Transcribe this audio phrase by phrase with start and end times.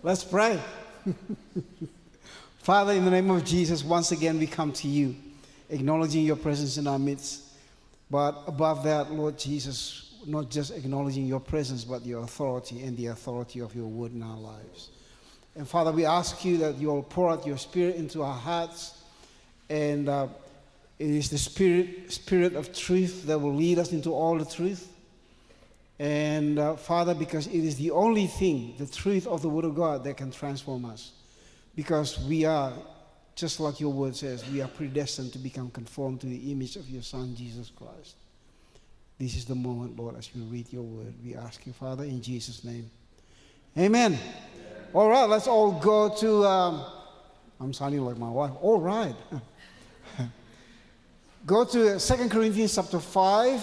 [0.00, 0.60] Let's pray.
[2.58, 5.16] Father, in the name of Jesus, once again we come to you,
[5.70, 7.42] acknowledging your presence in our midst.
[8.08, 13.06] But above that, Lord Jesus, not just acknowledging your presence, but your authority and the
[13.06, 14.90] authority of your word in our lives.
[15.56, 19.02] And Father, we ask you that you'll pour out your spirit into our hearts.
[19.68, 20.28] And uh,
[21.00, 24.92] it is the spirit, spirit of truth that will lead us into all the truth.
[25.98, 29.74] And uh, Father, because it is the only thing, the truth of the Word of
[29.74, 31.12] God, that can transform us.
[31.74, 32.72] Because we are,
[33.34, 36.88] just like your word says, we are predestined to become conformed to the image of
[36.88, 38.16] your Son, Jesus Christ.
[39.18, 41.14] This is the moment, Lord, as we read your word.
[41.24, 42.90] We ask you, Father, in Jesus' name.
[43.76, 44.18] Amen.
[44.92, 46.44] All right, let's all go to.
[46.44, 46.84] Um,
[47.60, 48.52] I'm sounding like my wife.
[48.60, 49.14] All right.
[51.46, 53.62] go to 2 Corinthians chapter 5.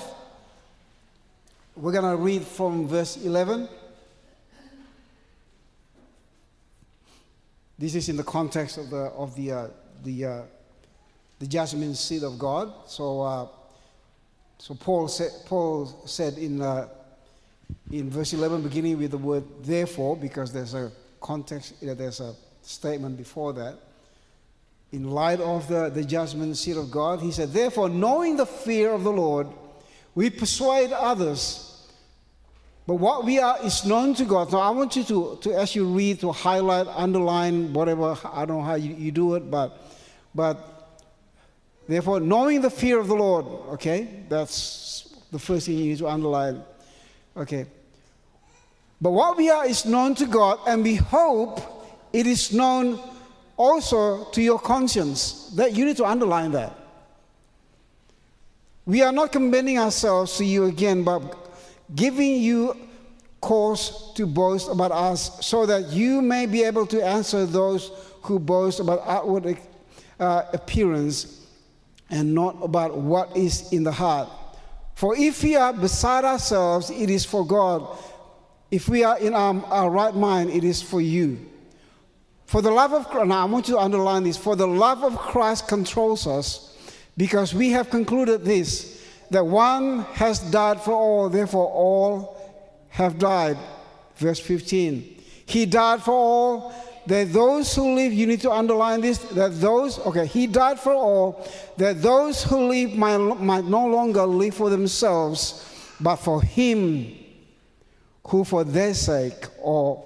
[1.78, 3.68] We're going to read from verse 11.
[7.78, 9.68] This is in the context of the, of the, uh,
[10.06, 10.41] the, uh,
[11.40, 12.72] the judgment seat of God.
[12.88, 13.48] So, uh,
[14.58, 16.88] so Paul, said, Paul said in, uh,
[17.92, 23.18] in verse 11, beginning with the word therefore, because there's a context, there's a statement
[23.18, 23.77] before that.
[24.94, 28.94] In light of the, the judgment seat of God, he said, Therefore, knowing the fear
[28.94, 29.48] of the Lord,
[30.14, 31.74] we persuade others
[32.88, 34.52] but what we are is known to God.
[34.52, 38.16] Now, I want you to, to as you read, to highlight, underline, whatever.
[38.32, 39.92] I don't know how you, you do it, but,
[40.36, 41.00] but
[41.88, 46.08] therefore, knowing the fear of the Lord, okay, that's the first thing you need to
[46.08, 46.62] underline.
[47.36, 47.66] Okay.
[49.02, 51.60] But what we are is known to God, and we hope
[52.14, 52.99] it is known
[53.58, 55.49] also to your conscience.
[55.55, 56.74] That you need to underline that.
[58.86, 61.45] We are not commending ourselves to you again, but
[61.94, 62.76] giving you
[63.41, 67.92] cause to boast about us, so that you may be able to answer those
[68.24, 69.58] who boast about outward
[70.19, 71.46] uh, appearance
[72.09, 74.30] and not about what is in the heart.
[74.96, 77.86] For if we are beside ourselves, it is for God.
[78.72, 81.38] If we are in our, our right mind, it is for you.
[82.46, 85.04] For the love of Christ, now I want you to underline this for the love
[85.04, 86.78] of Christ controls us
[87.18, 88.95] because we have concluded this
[89.31, 92.38] that one has died for all, therefore all
[92.90, 93.58] have died.
[94.18, 95.22] Verse 15.
[95.46, 96.74] He died for all,
[97.08, 100.94] that those who live, you need to underline this, that those, okay, he died for
[100.94, 101.47] all,
[101.78, 107.16] that those who live might, might no longer live for themselves, but for him
[108.28, 110.03] who for their sake or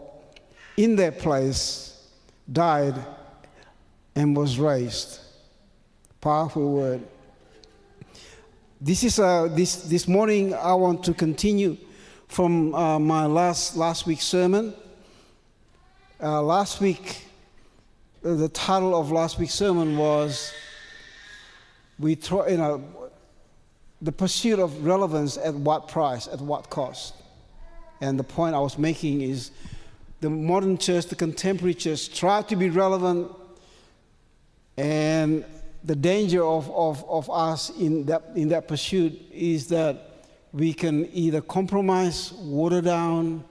[0.76, 2.08] in their place
[2.52, 2.96] died
[4.16, 5.20] and was raised.
[6.20, 7.02] Powerful word.
[8.82, 10.54] This is uh, this this morning.
[10.54, 11.76] I want to continue
[12.30, 14.74] from uh, my last last week's sermon.
[16.24, 17.26] Uh, last week,
[18.24, 20.54] uh, the title of last week's sermon was
[22.00, 22.82] "We try, you know,
[24.02, 27.16] the pursuit of relevance at what price, at what cost."
[28.00, 29.52] And the point I was making is,
[30.22, 33.30] the modern church, the contemporary church, try to be relevant
[34.78, 35.44] and
[35.84, 41.08] the danger of, of, of us in that, in that pursuit is that we can
[41.14, 43.44] either compromise, water down,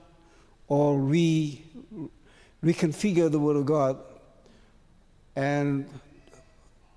[0.67, 1.63] or re,
[2.63, 3.97] reconfigure the Word of God
[5.35, 5.89] and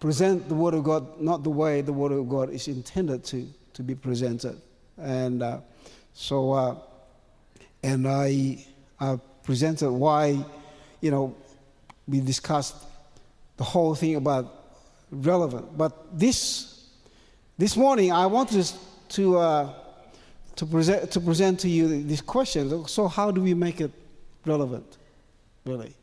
[0.01, 3.49] present the Word of God not the way the Word of God is intended to,
[3.75, 4.61] to be presented.
[4.99, 5.61] And uh,
[6.13, 6.77] so, uh,
[7.83, 8.67] and I,
[9.01, 10.45] I presented why,
[11.01, 11.35] you know,
[12.07, 12.77] we discussed
[13.57, 14.62] the whole thing about
[15.13, 15.77] relevant.
[15.77, 16.89] But this,
[17.59, 18.73] this morning, I want to,
[19.11, 19.75] to, uh,
[20.57, 22.89] to, present, to present to you this question.
[22.89, 23.93] So, how do we make it
[24.45, 24.99] relevant,
[25.65, 25.95] really?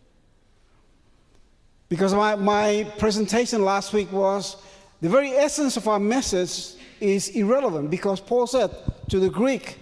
[1.90, 4.58] Because my, my presentation last week was
[5.02, 8.70] the very essence of our message is irrelevant because Paul said
[9.10, 9.80] to the Greek,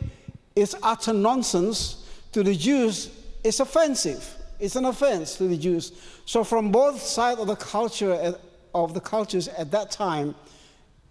[0.55, 2.05] it's utter nonsense.
[2.33, 3.09] To the Jews,
[3.44, 4.35] it's offensive.
[4.59, 5.91] It's an offense to the Jews.
[6.25, 8.35] So, from both sides of the culture
[8.73, 10.35] of the cultures at that time,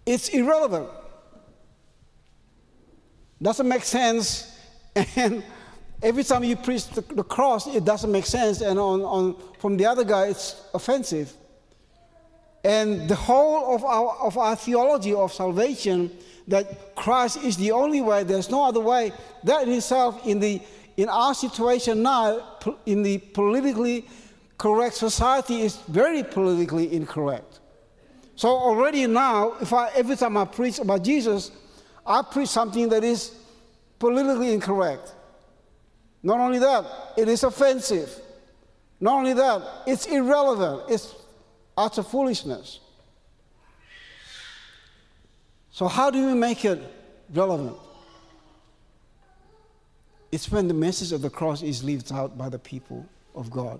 [0.05, 0.89] it's irrelevant.
[3.41, 4.53] Doesn't make sense.
[5.15, 5.43] And
[6.01, 8.61] every time you preach the, the cross, it doesn't make sense.
[8.61, 11.33] And on, on, from the other guy, it's offensive.
[12.63, 16.11] And the whole of our, of our theology of salvation,
[16.47, 19.11] that Christ is the only way, there's no other way,
[19.43, 20.61] that in itself, in, the,
[20.97, 24.07] in our situation now, in the politically
[24.57, 27.59] correct society is very politically incorrect.
[28.35, 31.51] So already now, if I, every time I preach about Jesus,
[32.05, 33.33] I preach something that is
[33.99, 35.13] politically incorrect.
[36.23, 36.85] Not only that,
[37.17, 38.09] it is offensive.
[38.99, 41.15] Not only that, it's irrelevant, it's
[41.77, 42.79] utter foolishness.
[45.71, 46.81] So, how do we make it
[47.33, 47.77] relevant?
[50.31, 53.05] It's when the message of the cross is lived out by the people
[53.35, 53.79] of God.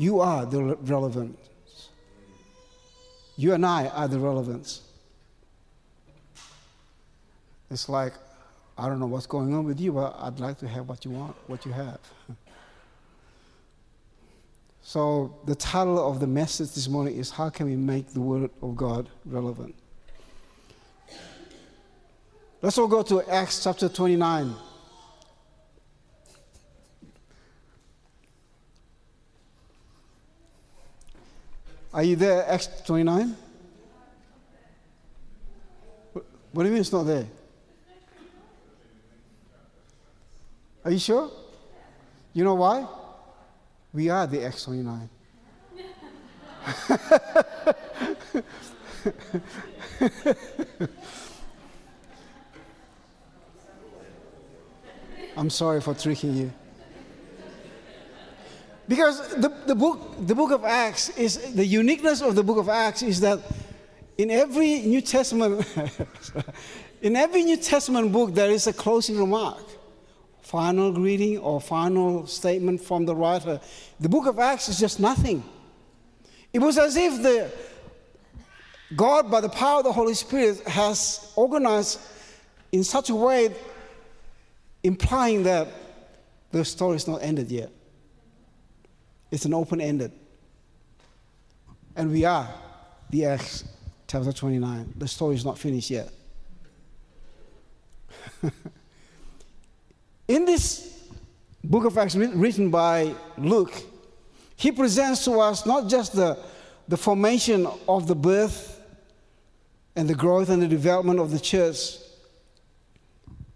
[0.00, 1.36] You are the relevance.
[3.36, 4.80] You and I are the relevance.
[7.70, 8.14] It's like,
[8.78, 11.10] I don't know what's going on with you, but I'd like to have what you
[11.10, 11.98] want, what you have.
[14.80, 18.48] so, the title of the message this morning is How Can We Make the Word
[18.62, 19.74] of God Relevant?
[22.62, 24.54] Let's all go to Acts chapter 29.
[31.92, 33.36] Are you there, Acts 29?
[36.52, 37.26] What do you mean it's not there?
[40.84, 41.30] Are you sure?
[42.32, 42.86] You know why?
[43.92, 45.10] We are the Acts 29.
[55.36, 56.52] I'm sorry for tricking you.
[58.90, 62.68] Because the, the, book, the book of Acts is the uniqueness of the book of
[62.68, 63.38] Acts is that
[64.18, 65.64] in every New Testament,
[67.00, 69.62] in every New Testament book, there is a closing remark,
[70.42, 73.60] final greeting or final statement from the writer.
[74.00, 75.44] The book of Acts is just nothing.
[76.52, 77.48] It was as if the
[78.96, 82.00] God, by the power of the Holy Spirit, has organized
[82.72, 83.54] in such a way,
[84.82, 85.68] implying that
[86.50, 87.70] the story is not ended yet.
[89.30, 90.12] It's an open ended.
[91.94, 92.48] And we are
[93.10, 93.64] the Acts
[94.06, 94.94] chapter 29.
[94.96, 96.10] The story is not finished yet.
[100.28, 101.04] In this
[101.62, 103.82] book of Acts written by Luke,
[104.56, 106.38] he presents to us not just the,
[106.88, 108.80] the formation of the birth
[109.96, 111.96] and the growth and the development of the church,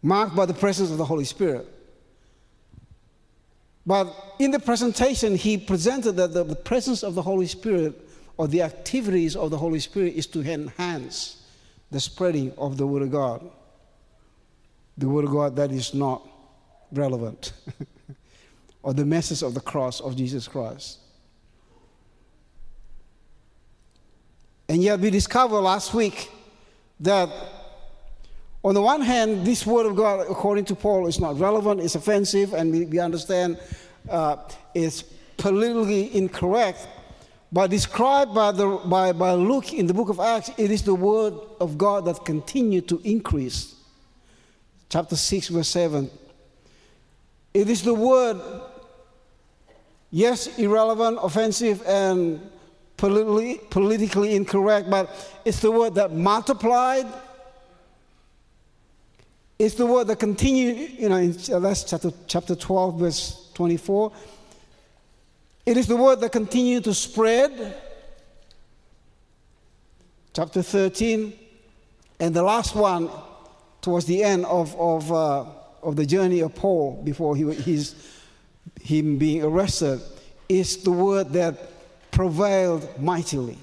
[0.02, 1.66] marked by the presence of the Holy Spirit,
[3.86, 8.00] but in the presentation, he presented that the, the presence of the Holy Spirit
[8.36, 11.42] or the activities of the Holy Spirit is to enhance
[11.90, 13.48] the spreading of the Word of God.
[14.96, 16.26] The Word of God that is not
[16.92, 17.52] relevant,
[18.82, 20.98] or the message of the cross of Jesus Christ.
[24.68, 26.30] And yet, we discovered last week
[27.00, 27.28] that
[28.64, 31.96] on the one hand, this word of God, according to Paul, is not relevant, it's
[31.96, 33.58] offensive, and we, we understand
[34.08, 34.36] uh,
[34.74, 35.02] it's
[35.36, 36.88] politically incorrect.
[37.52, 40.94] But described by, the, by, by Luke in the book of Acts, it is the
[40.94, 43.74] word of God that continued to increase.
[44.88, 46.10] Chapter 6, verse 7.
[47.52, 48.40] It is the word,
[50.10, 52.40] yes, irrelevant, offensive, and
[52.96, 55.10] politically, politically incorrect, but
[55.44, 57.06] it's the word that multiplied
[59.58, 64.12] it's the word that continued, you know, in that's chapter, chapter 12, verse 24.
[65.66, 67.76] It is the word that continued to spread.
[70.32, 71.32] Chapter 13.
[72.20, 73.08] And the last one,
[73.80, 75.44] towards the end of, of, uh,
[75.82, 77.94] of the journey of Paul before he, his,
[78.82, 80.00] him being arrested,
[80.48, 83.58] is the word that prevailed mightily.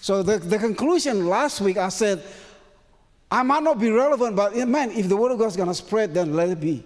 [0.00, 2.22] So the, the conclusion last week, I said,
[3.32, 5.74] I might not be relevant, but man, if the Word of God is going to
[5.74, 6.84] spread, then let it be.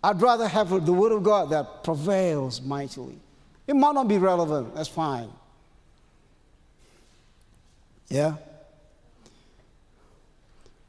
[0.00, 3.18] I'd rather have the Word of God that prevails mightily.
[3.66, 5.28] It might not be relevant, that's fine.
[8.08, 8.36] Yeah?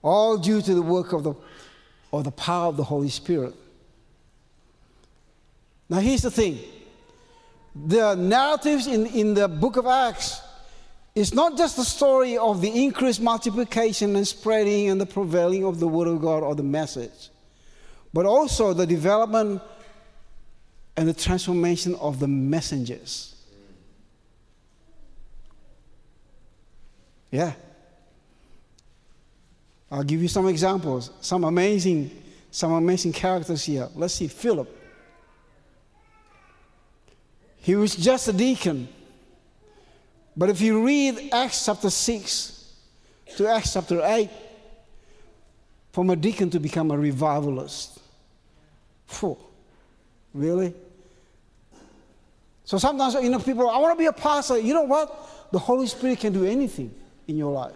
[0.04, 1.34] All due to the work of the,
[2.14, 3.56] of the power of the Holy Spirit.
[5.90, 6.60] Now, here's the thing
[7.76, 10.40] the narratives in, in the book of Acts
[11.20, 15.80] it's not just the story of the increased multiplication and spreading and the prevailing of
[15.80, 17.30] the Word of God or the message,
[18.14, 19.62] but also the development
[20.96, 23.36] and the transformation of the messengers.
[27.32, 27.54] Yeah.
[29.92, 32.12] I'll give you some examples, some amazing,
[32.52, 33.90] some amazing characters here.
[33.96, 34.76] Let's see, Philip.
[37.58, 38.88] He was just a deacon.
[40.40, 42.74] But if you read Acts chapter 6
[43.36, 44.30] to Acts chapter 8,
[45.92, 48.00] from a deacon to become a revivalist.
[49.06, 49.38] Phew,
[50.34, 50.74] really?
[52.64, 54.58] So sometimes, you know, people, I want to be a pastor.
[54.58, 55.50] You know what?
[55.52, 56.96] The Holy Spirit can do anything
[57.28, 57.76] in your life.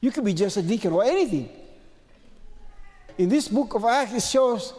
[0.00, 1.50] You could be just a deacon or anything.
[3.18, 4.72] In this book of Acts, it shows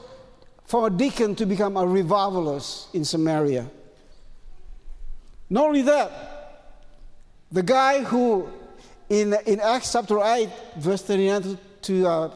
[0.65, 3.69] from a deacon to become a revivalist in Samaria.
[5.47, 6.38] Not only that,
[7.51, 8.49] the guy who
[9.09, 12.31] in, in Acts chapter 8, verse 39 to, uh,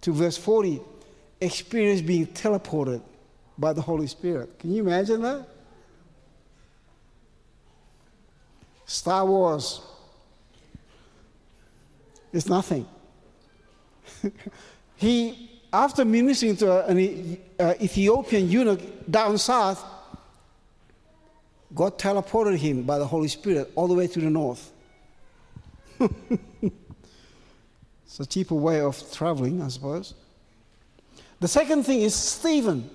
[0.00, 0.80] to verse 40,
[1.40, 3.02] experienced being teleported
[3.58, 4.58] by the Holy Spirit.
[4.58, 5.46] Can you imagine that?
[8.86, 9.82] Star Wars
[12.32, 12.86] It's nothing.
[14.96, 19.84] he, after ministering to an uh, Ethiopian eunuch down south,
[21.74, 24.72] God teleported him by the Holy Spirit all the way to the north.
[26.00, 26.70] it's
[28.20, 30.14] a cheaper way of traveling, I suppose.
[31.40, 32.88] The second thing is Stephen.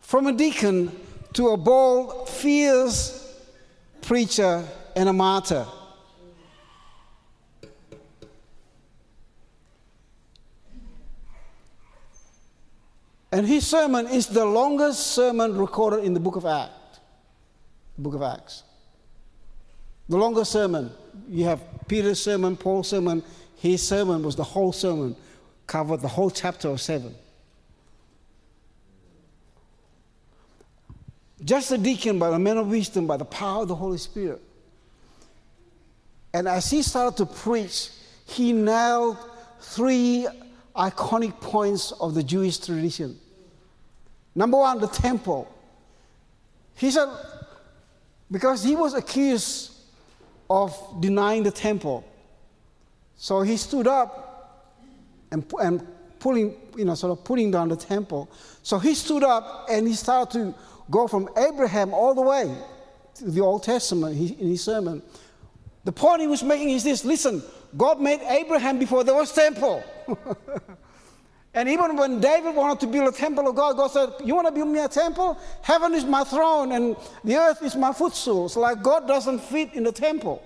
[0.00, 0.92] From a deacon
[1.32, 3.20] to a bold, fierce
[4.02, 5.66] preacher and a martyr.
[13.34, 17.00] And his sermon is the longest sermon recorded in the book of Acts.
[17.98, 18.62] Book of Acts.
[20.08, 20.92] The longest sermon.
[21.28, 23.24] You have Peter's sermon, Paul's sermon.
[23.56, 25.16] His sermon was the whole sermon,
[25.66, 27.12] covered the whole chapter of seven.
[31.44, 34.40] Just a deacon by the man of wisdom, by the power of the Holy Spirit.
[36.32, 37.88] And as he started to preach,
[38.26, 39.16] he nailed
[39.58, 40.28] three
[40.76, 43.18] iconic points of the Jewish tradition.
[44.34, 45.50] Number one, the temple.
[46.74, 47.08] He said,
[48.30, 49.72] because he was accused
[50.50, 52.04] of denying the temple.
[53.16, 54.74] So he stood up
[55.30, 55.86] and, and
[56.18, 58.30] pulling, you know, sort of putting down the temple.
[58.62, 60.54] So he stood up and he started to
[60.90, 62.54] go from Abraham all the way
[63.16, 65.02] to the Old Testament in his sermon.
[65.84, 67.42] The point he was making is this listen,
[67.76, 69.84] God made Abraham before there was temple.
[71.54, 74.48] And even when David wanted to build a temple of God, God said, You want
[74.48, 75.38] to build me a temple?
[75.62, 78.48] Heaven is my throne and the earth is my footstool.
[78.48, 80.42] So, like, God doesn't fit in the temple.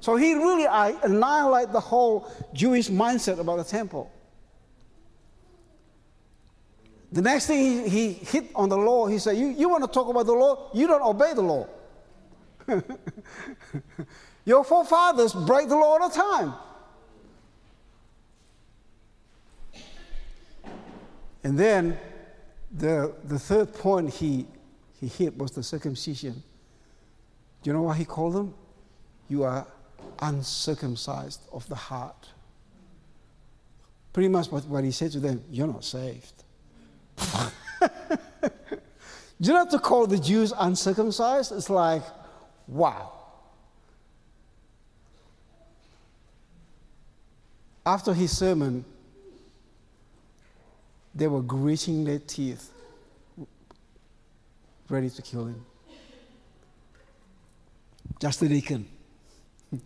[0.00, 0.66] So, he really
[1.02, 4.10] annihilated the whole Jewish mindset about the temple.
[7.10, 9.90] The next thing he, he hit on the law, he said, You, you want to
[9.90, 10.70] talk about the law?
[10.72, 11.66] You don't obey the law.
[14.44, 16.54] Your forefathers break the law all the time.
[21.42, 21.98] And then
[22.70, 24.46] the, the third point he,
[25.00, 26.42] he hit was the circumcision.
[27.62, 28.54] Do you know what he called them?
[29.28, 29.66] You are
[30.20, 32.28] uncircumcised of the heart.
[34.12, 36.44] Pretty much what, what he said to them, you're not saved.
[39.40, 41.52] Do you know to call the Jews uncircumcised?
[41.52, 42.02] It's like,
[42.66, 43.12] wow.
[47.86, 48.84] After his sermon,
[51.14, 52.70] they were gritting their teeth,
[54.88, 55.64] ready to kill him.
[58.20, 58.86] Just a deacon,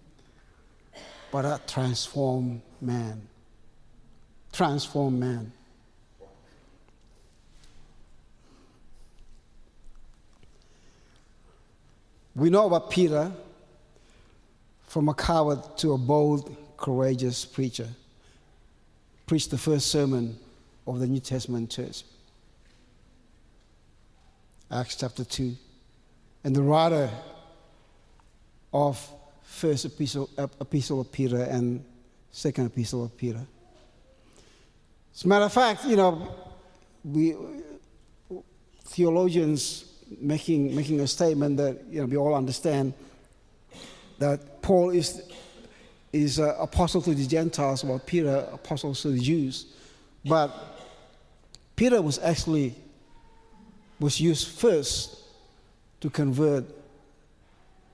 [1.30, 3.22] but a transformed man.
[4.52, 5.52] Transformed man.
[12.36, 13.32] We know about Peter
[14.82, 17.88] from a coward to a bold, courageous preacher.
[19.26, 20.38] Preached the first sermon
[20.86, 22.02] of the New Testament church.
[24.70, 25.54] Acts chapter 2.
[26.44, 27.10] And the writer
[28.72, 29.08] of
[29.42, 31.84] first epistle, epistle of Peter and
[32.32, 33.46] second epistle of Peter.
[35.14, 36.34] As a matter of fact, you know,
[37.04, 37.36] we
[38.84, 39.84] theologians
[40.20, 42.92] making, making a statement that you know, we all understand
[44.18, 45.22] that Paul is,
[46.12, 49.66] is uh, apostle to the Gentiles, while Peter apostle to the Jews.
[50.24, 50.73] But
[51.76, 52.74] Peter was actually
[54.00, 55.16] was used first
[56.00, 56.64] to convert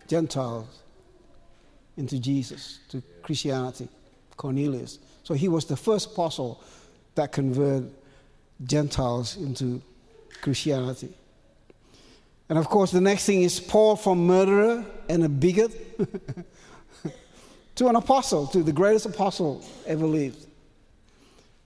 [0.08, 0.82] Gentiles
[1.96, 3.88] into Jesus, to Christianity,
[4.37, 4.99] Cornelius.
[5.22, 6.60] So he was the first apostle
[7.14, 7.92] that converted
[8.64, 9.80] Gentiles into
[10.40, 11.12] Christianity.
[12.49, 15.99] And of course, the next thing is Paul from murderer and a bigot
[17.76, 20.46] to an apostle, to the greatest apostle ever lived,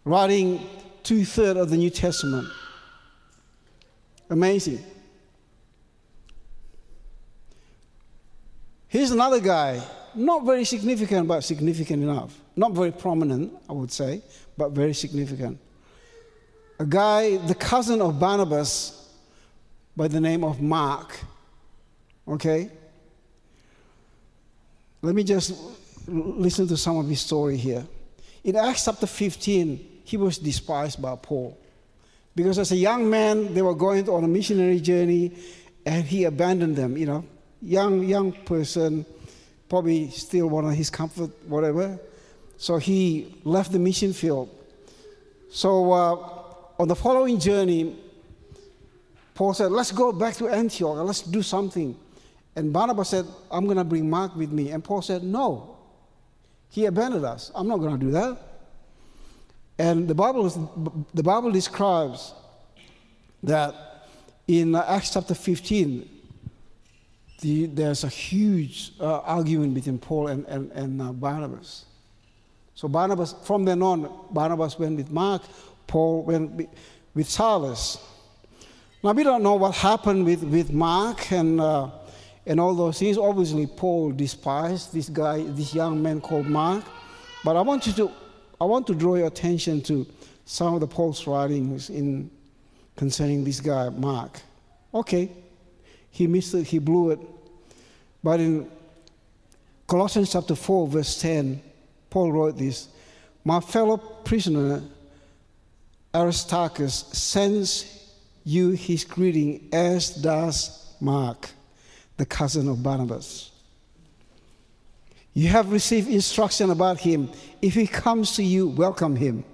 [0.05, 0.69] writing
[1.05, 2.49] two thirds of the New Testament.
[4.31, 4.83] Amazing.
[8.89, 9.83] Here's another guy,
[10.15, 12.37] not very significant, but significant enough.
[12.57, 14.23] Not very prominent, I would say,
[14.57, 15.59] but very significant.
[16.79, 19.13] A guy, the cousin of Barnabas,
[19.97, 21.19] by the name of Mark.
[22.27, 22.71] Okay?
[25.03, 25.55] Let me just
[26.07, 27.87] listen to some of his story here.
[28.43, 31.59] In Acts chapter 15, he was despised by Paul.
[32.37, 35.33] Because as a young man, they were going on a missionary journey
[35.87, 37.25] and he abandoned them, you know.
[37.63, 39.07] Young, young person,
[39.69, 41.99] probably still wanted his comfort, whatever.
[42.59, 44.51] So he left the mission field.
[45.51, 46.17] So uh,
[46.79, 47.97] on the following journey,
[49.35, 51.97] Paul said, Let's go back to Antioch and let's do something.
[52.57, 54.71] And Barnabas said, I'm going to bring Mark with me.
[54.71, 55.77] And Paul said, No.
[56.71, 57.53] He abandoned us.
[57.55, 58.37] I'm not going to do that.
[59.79, 60.49] And the Bible,
[61.13, 62.33] the Bible describes
[63.43, 63.75] that
[64.47, 66.09] in Acts chapter 15,
[67.41, 71.87] the, there's a huge uh, argument between Paul and, and, and uh, Barnabas.
[72.75, 75.43] So Barnabas, from then on, Barnabas went with Mark,
[75.87, 76.69] Paul went
[77.15, 77.99] with Silas.
[79.03, 81.91] Now we don't know what happened with, with Mark and, uh,
[82.47, 83.19] and all those things.
[83.19, 86.85] Obviously, Paul despised this guy, this young man called Mark.
[87.45, 88.11] But I want you to
[88.61, 90.07] I want to draw your attention to
[90.45, 92.31] some of the Paul's writings in
[92.97, 94.41] concerning this guy, Mark.
[94.93, 95.31] Okay,
[96.11, 97.19] he missed it, he blew it.
[98.23, 98.71] But in
[99.87, 101.61] Colossians chapter 4, verse 10,
[102.11, 102.89] Paul wrote this
[103.45, 104.83] My fellow prisoner
[106.15, 108.13] Aristarchus sends
[108.45, 111.51] you his greeting, as does Mark,
[112.17, 113.51] the cousin of Barnabas.
[115.35, 117.31] You have received instruction about him.
[117.61, 119.45] If he comes to you, welcome him.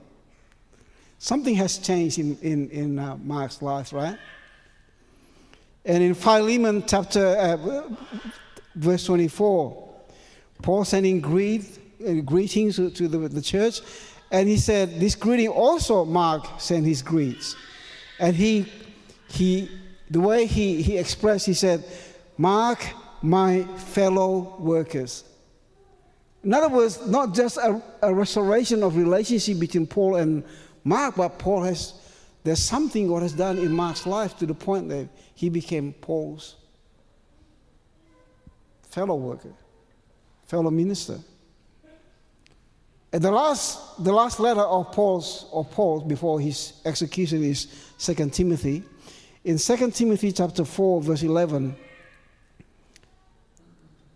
[1.18, 4.18] Something has changed in, in, in uh, Mark's life, right?
[5.84, 7.88] And in Philemon chapter, uh,
[8.74, 9.88] verse 24,
[10.62, 13.80] Paul sending greet, uh, greetings to, to the, the church,
[14.30, 17.56] and he said, This greeting also Mark sent his greets.
[18.18, 18.70] And he,
[19.28, 19.70] he
[20.10, 21.84] the way he, he expressed, he said,
[22.36, 22.84] Mark,
[23.22, 25.24] my fellow workers.
[26.42, 30.42] In other words, not just a, a restoration of relationship between Paul and
[30.84, 31.94] Mark, but Paul has,
[32.42, 36.56] there's something God has done in Mark's life to the point that he became Paul's
[38.88, 39.52] fellow worker,
[40.46, 41.18] fellow minister.
[43.12, 47.66] And the last, the last letter of Paul's, of Paul before his execution is
[47.98, 48.82] 2 Timothy.
[49.44, 51.76] In 2 Timothy chapter 4, verse 11,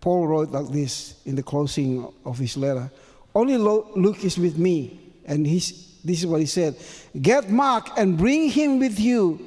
[0.05, 2.91] Paul wrote like this in the closing of his letter
[3.33, 4.99] Only Luke is with me.
[5.25, 6.75] And he's, this is what he said
[7.19, 9.39] Get Mark and bring him with you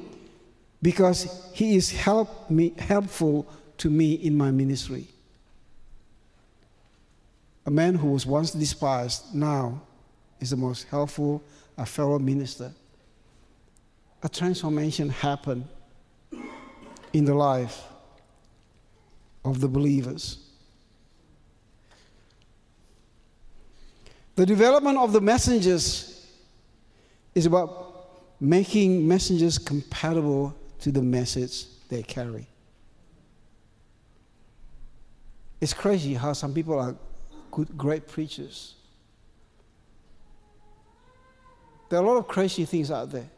[0.81, 5.07] because he is help me, helpful to me in my ministry.
[7.65, 9.81] A man who was once despised now
[10.41, 11.41] is the most helpful,
[11.77, 12.73] a fellow minister.
[14.23, 15.69] A transformation happened
[17.13, 17.81] in the life
[19.45, 20.47] of the believers.
[24.39, 26.25] The development of the messengers
[27.35, 32.47] is about making messengers compatible to the message they carry.
[35.59, 36.95] It's crazy how some people are
[37.51, 38.75] good, great preachers.
[41.89, 43.29] There are a lot of crazy things out there.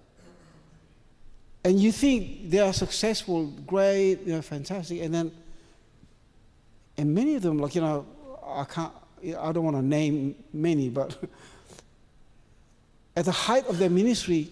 [1.63, 5.31] And you think they are successful, great, you know, fantastic, and then,
[6.95, 8.05] and many of them, like, you know,
[8.45, 11.17] I can't, I don't want to name many, but
[13.15, 14.49] at the height of their ministry,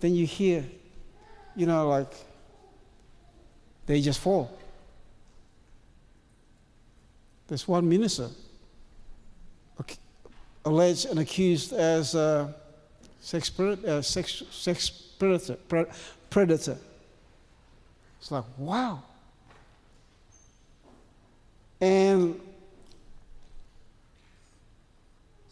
[0.00, 0.64] then you hear,
[1.56, 2.12] you know, like
[3.86, 4.58] they just fall.
[7.46, 8.30] There's one minister
[10.64, 12.54] alleged and accused as a
[13.20, 15.56] sex, uh, sex, sex predator,
[16.30, 16.78] predator.
[18.18, 19.02] It's like, wow.
[21.80, 22.40] And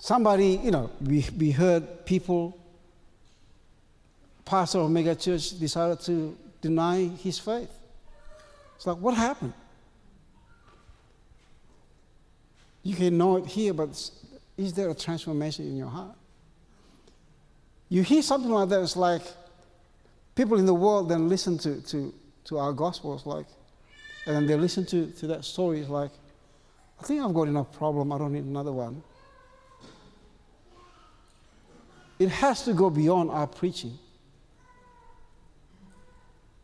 [0.02, 2.58] somebody, you know, we, we heard people,
[4.44, 7.70] pastor of mega church decided to deny his faith.
[8.74, 9.52] It's like, what happened?
[12.82, 13.90] You can know it here, but
[14.56, 16.16] is there a transformation in your heart?
[17.88, 19.22] You hear something like that, it's like
[20.34, 22.12] people in the world then listen to, to,
[22.46, 23.46] to our gospels, like,
[24.26, 26.10] and then they listen to, to that story, it's like,
[27.00, 29.00] I think I've got enough problem, I don't need another one.
[32.22, 33.98] It has to go beyond our preaching.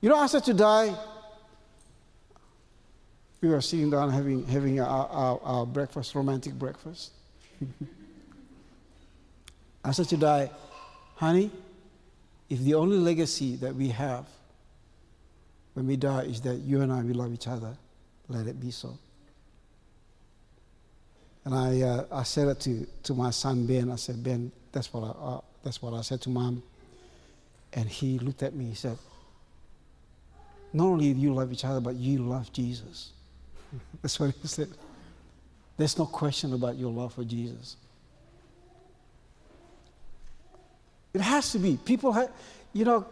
[0.00, 0.94] You know, I said to die,
[3.40, 7.10] we were sitting down having, having our, our, our breakfast, romantic breakfast.
[9.84, 10.48] I said to die,
[11.16, 11.50] honey,
[12.48, 14.26] if the only legacy that we have
[15.74, 17.76] when we die is that you and I, we love each other,
[18.28, 18.96] let it be so.
[21.44, 23.90] And I, uh, I said it to, to my son Ben.
[23.90, 26.62] I said, Ben, that's what I, uh, that's what I said to mom.
[27.72, 28.96] And he looked at me, he said,
[30.72, 33.10] Not only do you love each other, but you love Jesus.
[34.02, 34.68] That's what he said.
[35.76, 37.76] There's no question about your love for Jesus.
[41.12, 41.76] It has to be.
[41.84, 42.30] People have,
[42.72, 43.04] you know,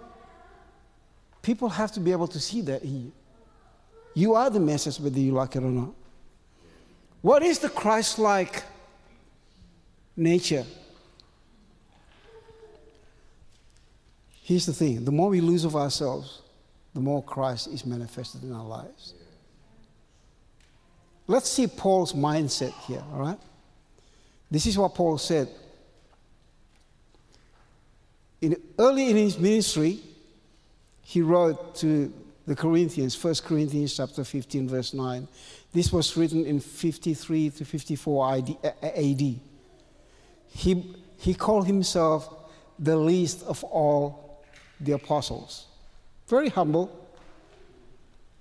[1.43, 3.13] people have to be able to see that in you.
[4.15, 5.91] You are the message, whether you like it or not.
[7.23, 8.63] What is the Christ like
[10.17, 10.65] nature?
[14.47, 16.41] Here's the thing the more we lose of ourselves,
[16.95, 19.13] the more Christ is manifested in our lives.
[21.27, 23.39] Let's see Paul's mindset here, all right?
[24.49, 25.49] This is what Paul said.
[28.41, 29.99] In, early in his ministry,
[31.03, 32.15] he wrote to
[32.47, 35.27] the Corinthians, 1 Corinthians chapter 15, verse 9.
[35.73, 39.41] This was written in 53 to 54 AD.
[40.51, 42.33] He, he called himself
[42.79, 44.26] the least of all
[44.81, 45.67] the apostles.
[46.29, 46.91] Very humble.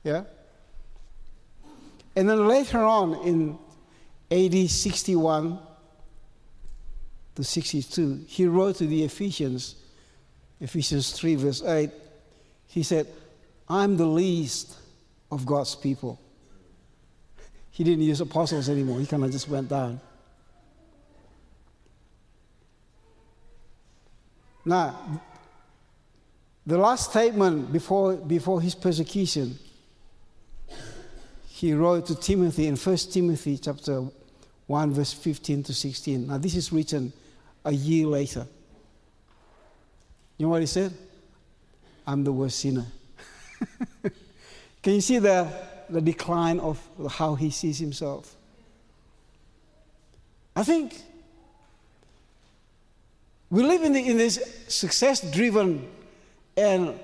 [0.03, 0.23] Yeah?
[2.15, 3.57] And then later on in
[4.31, 5.59] AD 61
[7.35, 9.75] to 62, he wrote to the Ephesians,
[10.59, 11.91] Ephesians 3, verse 8,
[12.67, 13.07] he said,
[13.67, 14.75] I'm the least
[15.31, 16.19] of God's people.
[17.71, 19.99] He didn't use apostles anymore, he kind of just went down.
[24.63, 25.21] Now,
[26.65, 29.57] the last statement before, before his persecution,
[31.47, 34.03] he wrote to Timothy in 1 Timothy chapter
[34.67, 36.27] 1, verse 15 to 16.
[36.27, 37.13] Now, this is written
[37.63, 38.47] a year later.
[40.37, 40.93] You know what he said?
[42.05, 42.85] I'm the worst sinner.
[44.83, 45.47] Can you see the,
[45.89, 48.35] the decline of how he sees himself?
[50.55, 50.95] I think
[53.49, 55.87] we live in, the, in this success driven
[56.57, 56.99] and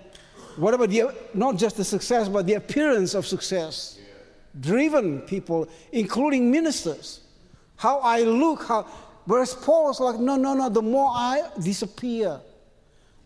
[0.56, 4.00] whatever the, not just the success, but the appearance of success
[4.60, 7.22] driven people, including ministers.
[7.78, 8.84] How I look, how,
[9.26, 12.40] whereas Paul was like, no, no, no, the more I disappear,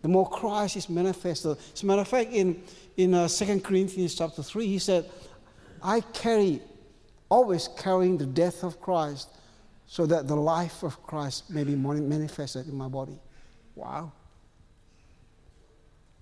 [0.02, 1.58] the more Christ is manifested.
[1.74, 2.62] As a matter of fact, in,
[2.96, 5.10] in uh, 2 Corinthians chapter 3, he said,
[5.82, 6.62] I carry,
[7.30, 9.30] always carrying the death of Christ
[9.88, 13.18] so that the life of Christ may be manifested in my body.
[13.76, 14.12] Wow.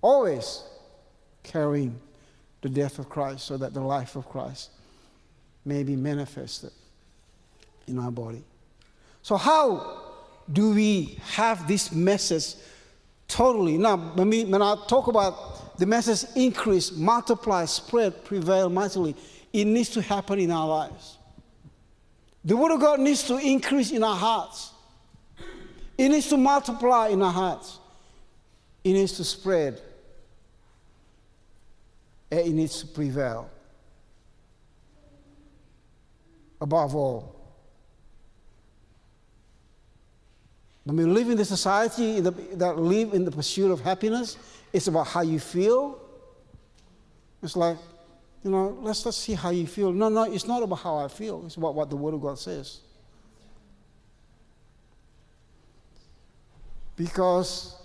[0.04, 0.62] Always
[1.42, 1.98] carrying
[2.60, 4.68] the death of Christ so that the life of Christ
[5.64, 6.72] may be manifested
[7.88, 8.44] in our body.
[9.22, 10.02] So, how
[10.52, 12.56] do we have this message
[13.28, 13.78] totally?
[13.78, 19.16] Now, when, we, when I talk about the message increase, multiply, spread, prevail mightily,
[19.54, 21.16] it needs to happen in our lives.
[22.44, 24.70] The Word of God needs to increase in our hearts,
[25.96, 27.78] it needs to multiply in our hearts,
[28.84, 29.80] it needs to spread,
[32.38, 33.50] it needs to prevail
[36.60, 37.34] above all.
[40.84, 44.36] When we live in the society that live in the pursuit of happiness,
[44.72, 45.98] it's about how you feel.
[47.42, 47.78] It's like,
[48.42, 49.92] you know, let's, let's see how you feel.
[49.92, 51.44] No, no, it's not about how I feel.
[51.46, 52.80] It's about what the Word of God says.
[56.96, 57.76] Because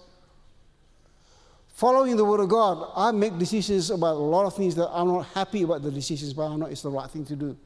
[1.80, 5.08] following the Word of God, I make decisions about a lot of things that I'm
[5.08, 7.58] not happy about the decisions, but I know it's the right thing to do.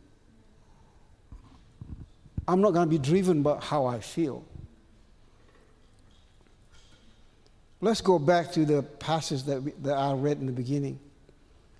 [2.47, 4.45] I'm not going to be driven by how I feel.
[7.81, 10.99] Let's go back to the passage that, we, that I read in the beginning.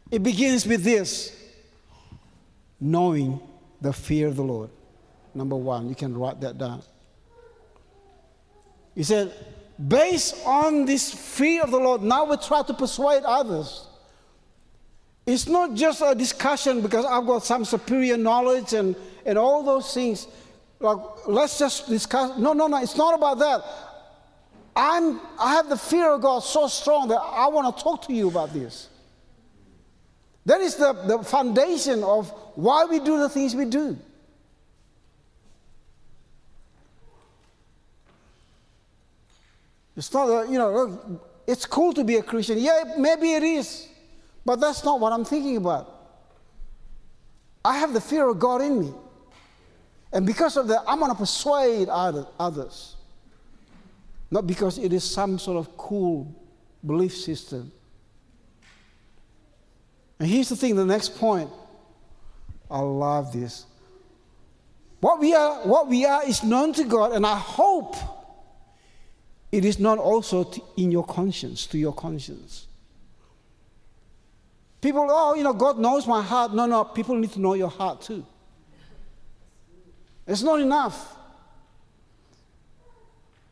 [0.10, 1.40] It begins with this
[2.80, 3.40] knowing
[3.80, 4.72] the fear of the Lord.
[5.36, 6.82] Number one, you can write that down.
[8.96, 9.32] He said,
[9.88, 13.88] based on this fear of the Lord, now we try to persuade others.
[15.26, 19.94] It's not just a discussion because I've got some superior knowledge and, and all those
[19.94, 20.28] things
[20.80, 22.38] like, let's just discuss.
[22.38, 23.64] No, no, no, it's not about that.
[24.76, 28.14] I'm, I have the fear of God so strong that I want to talk to
[28.14, 28.90] you about this.
[30.46, 33.98] That is the, the foundation of why we do the things we do.
[39.96, 42.58] It's not, you know, it's cool to be a Christian.
[42.58, 43.88] Yeah, maybe it is,
[44.46, 45.90] but that's not what I'm thinking about.
[47.64, 48.94] I have the fear of God in me.
[50.12, 52.96] And because of that, I'm going to persuade others.
[54.30, 56.34] Not because it is some sort of cool
[56.86, 57.72] belief system.
[60.20, 61.50] And here's the thing the next point.
[62.70, 63.66] I love this.
[65.00, 67.96] What we are, what we are is known to God, and I hope
[69.54, 72.66] it is not also in your conscience, to your conscience.
[74.82, 76.56] People, oh, you know, God knows my heart.
[76.56, 78.26] No, no, people need to know your heart too.
[80.26, 81.16] It's not enough.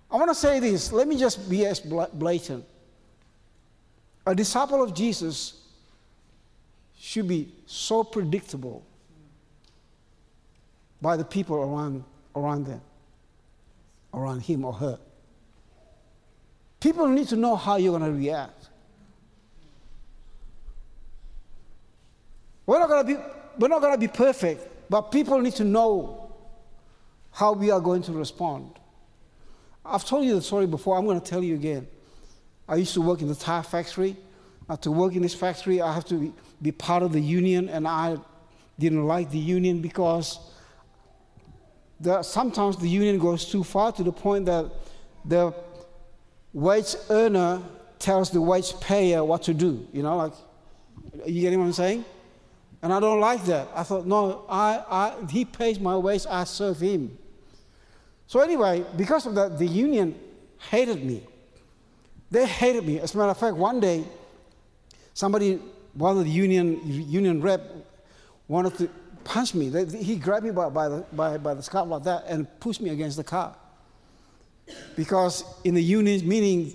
[0.09, 0.91] I want to say this.
[0.91, 2.65] Let me just be as blatant.
[4.25, 5.61] A disciple of Jesus
[6.97, 8.83] should be so predictable
[10.99, 12.03] by the people around,
[12.35, 12.81] around them,
[14.15, 14.97] around him or her.
[16.81, 18.69] People need to know how you're going to react.
[22.65, 23.21] We're not going to be,
[23.59, 26.33] we're not going to be perfect, but people need to know
[27.31, 28.71] how we are going to respond.
[29.85, 31.87] I've told you the story before, I'm going to tell you again.
[32.67, 34.17] I used to work in the tire factory.
[34.67, 37.69] Uh, to work in this factory, I have to be, be part of the union,
[37.69, 38.17] and I
[38.79, 40.39] didn't like the union because
[41.99, 44.71] the, sometimes the union goes too far to the point that
[45.25, 45.53] the
[46.53, 47.61] wage earner
[47.99, 49.87] tells the wage payer what to do.
[49.93, 50.33] You know, like,
[51.25, 52.05] you getting what I'm saying?
[52.81, 53.67] And I don't like that.
[53.75, 57.17] I thought, no, I, I, he pays my wage, I serve him.
[58.25, 60.17] So, anyway, because of that, the union
[60.69, 61.23] hated me.
[62.31, 62.99] They hated me.
[62.99, 64.03] As a matter of fact, one day,
[65.13, 65.59] somebody,
[65.93, 67.61] one of the union, union rep,
[68.47, 68.89] wanted to
[69.23, 69.69] punch me.
[70.01, 72.89] He grabbed me by, by, the, by, by the scalp like that and pushed me
[72.89, 73.55] against the car.
[74.95, 76.73] Because in the union meeting,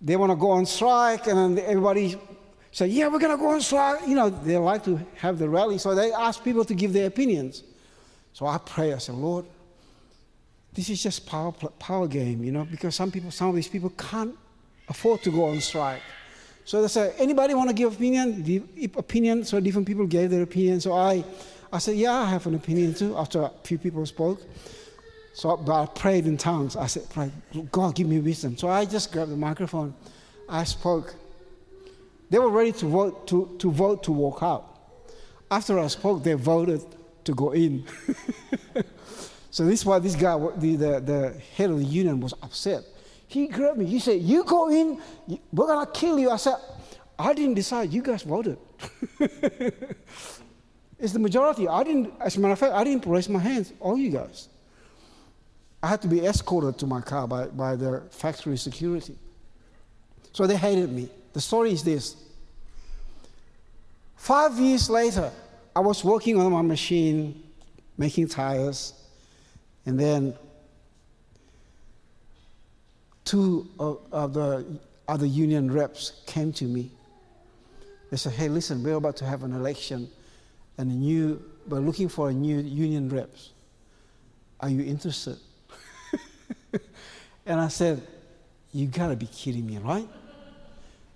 [0.00, 2.16] they want to go on strike, and everybody
[2.72, 4.06] say, Yeah, we're going to go on strike.
[4.06, 7.06] You know, they like to have the rally, so they ask people to give their
[7.06, 7.62] opinions.
[8.32, 9.46] So I pray, I said, Lord,
[10.72, 13.90] this is just power, power game, you know, because some people, some of these people
[13.90, 14.36] can't
[14.88, 16.02] afford to go on strike.
[16.64, 18.62] So they said, anybody want to give opinion?
[18.96, 19.44] Opinion.
[19.44, 20.80] So different people gave their opinion.
[20.80, 21.24] So I,
[21.72, 23.16] I said, yeah, I have an opinion too.
[23.16, 24.42] After a few people spoke,
[25.32, 26.76] so but I prayed in tongues.
[26.76, 27.04] I said,
[27.70, 28.56] God, give me wisdom.
[28.56, 29.94] So I just grabbed the microphone.
[30.48, 31.14] I spoke.
[32.30, 34.64] They were ready to vote to, to vote to walk out.
[35.50, 36.82] After I spoke, they voted
[37.24, 37.84] to go in.
[39.50, 42.84] So this is why this guy, the, the, the head of the union, was upset.
[43.26, 43.86] He grabbed me.
[43.86, 45.00] He said, You go in,
[45.52, 46.30] we're going to kill you.
[46.30, 46.54] I said,
[47.18, 47.92] I didn't decide.
[47.92, 48.58] You guys voted.
[50.98, 51.66] it's the majority.
[51.66, 53.72] I didn't, as a matter of fact, I didn't raise my hands.
[53.80, 54.48] All you guys.
[55.82, 59.16] I had to be escorted to my car by, by the factory security.
[60.32, 61.08] So they hated me.
[61.32, 62.16] The story is this.
[64.16, 65.30] Five years later,
[65.74, 67.42] I was working on my machine,
[67.96, 68.92] making tires.
[69.86, 70.34] And then
[73.24, 74.66] two of, of the
[75.06, 76.90] other union reps came to me.
[78.10, 80.10] They said, Hey, listen, we're about to have an election,
[80.76, 83.50] and a new, we're looking for a new union reps.
[84.60, 85.38] Are you interested?
[87.46, 88.02] and I said,
[88.72, 90.08] You gotta be kidding me, right?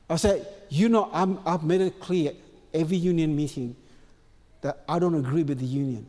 [0.09, 2.33] I said, You know, I'm, I've made it clear
[2.73, 3.77] every union meeting
[4.63, 6.07] that I don't agree with the union.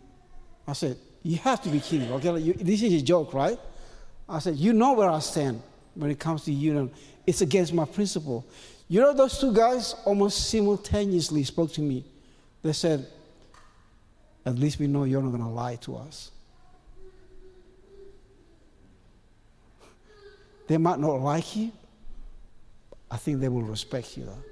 [0.68, 2.12] I said, you have to be kidding.
[2.12, 3.58] Okay, you, this is a joke, right?
[4.28, 5.62] I said, You know where I stand
[5.96, 6.92] when it comes to union.
[7.26, 8.46] It's against my principle.
[8.90, 12.04] You know, those two guys almost simultaneously spoke to me.
[12.62, 13.08] They said,
[14.46, 16.32] At least we know you're not going to lie to us.
[20.74, 21.72] They might not like you.
[23.12, 24.44] I think they will respect you, though.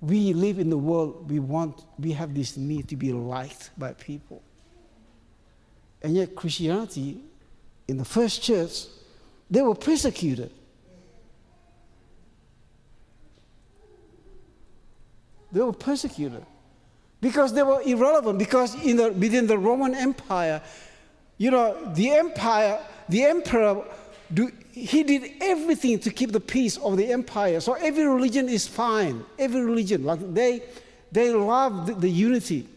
[0.00, 3.92] we live in the world, we want, we have this need to be liked by
[3.92, 4.40] people.
[6.00, 7.20] And yet, Christianity,
[7.86, 8.86] in the first church,
[9.50, 10.50] they were persecuted.
[15.52, 16.46] They were persecuted
[17.20, 18.38] because they were irrelevant.
[18.38, 20.62] Because in the, within the Roman Empire,
[21.38, 23.84] you know, the empire, the emperor
[24.32, 27.60] do, he did everything to keep the peace of the empire.
[27.60, 29.24] So every religion is fine.
[29.38, 30.62] Every religion, like they,
[31.12, 32.68] they love the, the unity,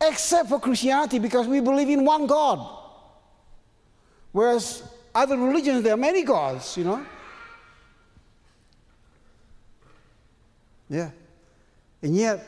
[0.00, 2.76] except for Christianity because we believe in one God.
[4.32, 4.82] Whereas
[5.14, 7.04] other religions, there are many gods, you know.
[10.88, 11.10] Yeah.
[12.02, 12.46] And yet,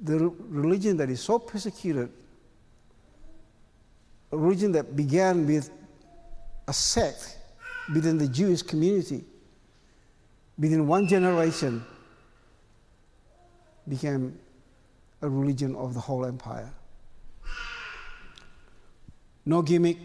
[0.00, 2.10] the religion that is so persecuted,
[4.36, 5.70] religion that began with
[6.68, 7.36] a sect
[7.92, 9.24] within the Jewish community,
[10.58, 11.84] within one generation,
[13.88, 14.38] became
[15.22, 16.70] a religion of the whole empire.
[19.44, 19.98] No gimmick,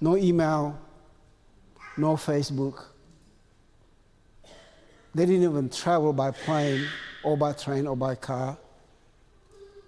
[0.00, 0.78] no email,
[1.96, 2.84] no Facebook.
[5.14, 6.86] They didn't even travel by plane
[7.22, 8.58] or by train or by car.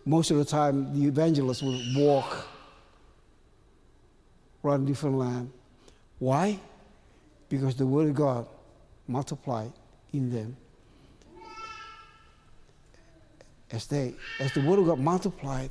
[0.07, 2.47] Most of the time, the evangelists would walk
[4.63, 5.51] run a different land.
[6.19, 6.59] Why?
[7.49, 8.47] Because the Word of God
[9.07, 9.73] multiplied
[10.13, 10.57] in them.
[13.71, 15.71] As, they, as the Word of God multiplied,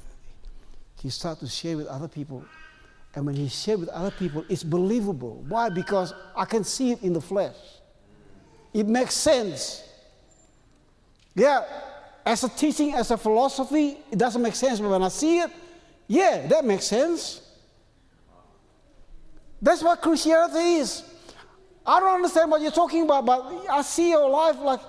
[1.02, 2.46] he started to share with other people.
[3.16, 5.44] And when he shared with other people, it's believable.
[5.48, 5.70] Why?
[5.70, 7.56] Because I can see it in the flesh.
[8.74, 9.84] It makes sense.
[11.36, 11.64] Yeah,
[12.26, 14.80] as a teaching, as a philosophy, it doesn't make sense.
[14.80, 15.52] But when I see it,
[16.08, 17.42] yeah, that makes sense.
[19.62, 21.04] That's what Christianity is.
[21.86, 24.80] I don't understand what you're talking about, but I see your life like,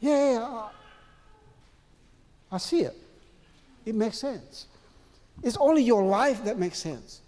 [0.00, 0.62] yeah, yeah,
[2.50, 2.96] I see it.
[3.84, 4.66] It makes sense.
[5.42, 7.20] It's only your life that makes sense.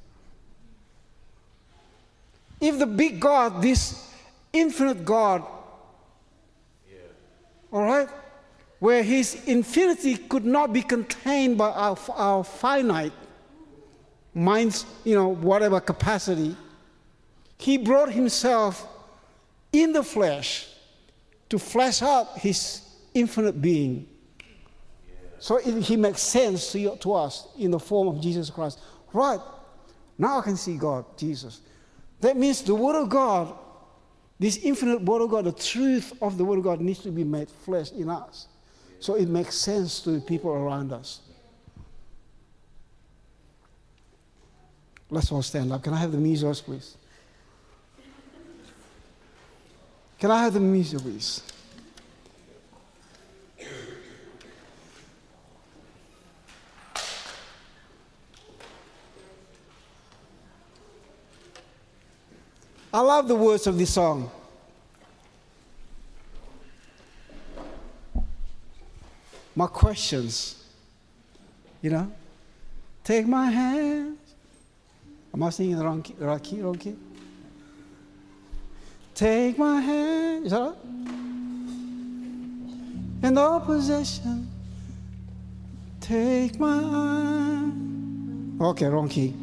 [2.61, 4.11] If the big God, this
[4.53, 5.45] infinite God,
[6.91, 6.97] yeah.
[7.73, 8.09] all right,
[8.79, 13.13] where his infinity could not be contained by our, our finite
[14.35, 16.57] minds, you know, whatever capacity,
[17.59, 18.87] he brought himself
[19.73, 20.69] in the flesh
[21.49, 22.83] to flesh out his
[23.15, 24.07] infinite being.
[25.41, 28.81] So it, he makes sense to, you, to us in the form of Jesus Christ.
[29.13, 29.41] Right,
[30.17, 31.61] now I can see God, Jesus.
[32.21, 33.57] That means the Word of God,
[34.39, 37.25] this infinite Word of God, the truth of the Word of God needs to be
[37.25, 38.47] made flesh in us.
[39.01, 41.21] So it makes sense to the people around us.
[45.11, 45.83] Let's all stand up.
[45.83, 46.97] Can I have the music, please?
[50.19, 51.43] Can I have the music, please?
[62.93, 64.31] I love the words of this song.
[69.59, 70.55] My questions,
[71.83, 72.13] you know,
[73.03, 74.17] take my hand.
[75.35, 76.15] Am I singing the wrong key?
[76.17, 76.95] Right key, wrong key?
[79.17, 80.47] Take my hand.
[80.47, 80.77] Is that right?
[83.25, 84.49] And all possession.
[86.03, 88.61] Take my hand.
[88.63, 89.35] Okay, wrong key.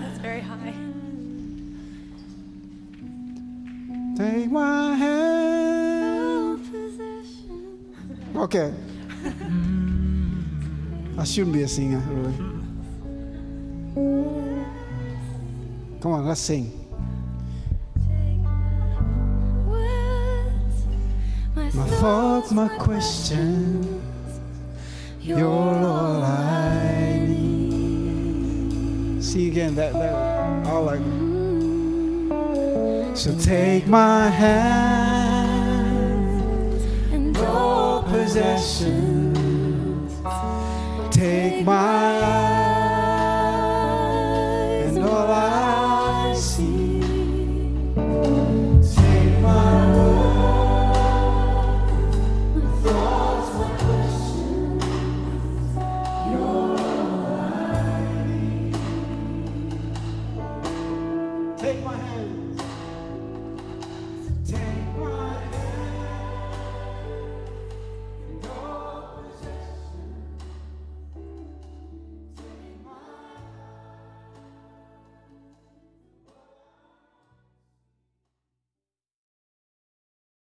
[0.00, 0.74] That's very high.
[4.16, 5.33] Take my hand.
[8.36, 8.72] Okay.
[11.16, 12.34] I shouldn't be a singer, really.
[16.00, 16.72] Come on, let's sing.
[21.56, 23.86] My thoughts, my questions,
[25.20, 29.22] you're all I need.
[29.22, 30.14] See again that that
[30.66, 31.00] all like.
[33.16, 35.13] So take my hand
[38.34, 40.10] possessions.
[41.12, 42.43] Take my